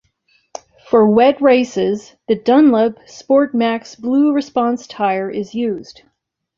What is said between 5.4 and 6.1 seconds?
used.